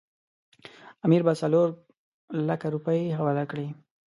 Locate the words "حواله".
3.17-3.43